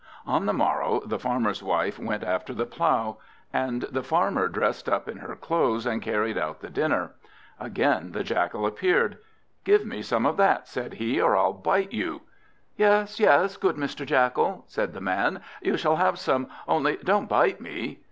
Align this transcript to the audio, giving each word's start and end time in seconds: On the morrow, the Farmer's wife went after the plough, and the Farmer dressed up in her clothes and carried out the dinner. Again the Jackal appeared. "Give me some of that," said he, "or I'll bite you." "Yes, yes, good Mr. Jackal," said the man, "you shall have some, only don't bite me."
On 0.25 0.47
the 0.47 0.51
morrow, 0.53 1.03
the 1.05 1.19
Farmer's 1.19 1.61
wife 1.61 1.99
went 1.99 2.23
after 2.23 2.55
the 2.55 2.65
plough, 2.65 3.17
and 3.53 3.83
the 3.83 4.01
Farmer 4.01 4.47
dressed 4.47 4.89
up 4.89 5.07
in 5.07 5.17
her 5.17 5.35
clothes 5.35 5.85
and 5.85 6.01
carried 6.01 6.39
out 6.39 6.59
the 6.59 6.71
dinner. 6.71 7.11
Again 7.59 8.11
the 8.11 8.23
Jackal 8.23 8.65
appeared. 8.65 9.19
"Give 9.63 9.85
me 9.85 10.01
some 10.01 10.25
of 10.25 10.37
that," 10.37 10.67
said 10.67 10.95
he, 10.95 11.21
"or 11.21 11.37
I'll 11.37 11.53
bite 11.53 11.93
you." 11.93 12.21
"Yes, 12.77 13.19
yes, 13.19 13.57
good 13.57 13.75
Mr. 13.75 14.03
Jackal," 14.03 14.63
said 14.67 14.93
the 14.93 15.01
man, 15.01 15.39
"you 15.61 15.77
shall 15.77 15.97
have 15.97 16.17
some, 16.17 16.47
only 16.67 16.97
don't 16.97 17.29
bite 17.29 17.61
me." 17.61 17.99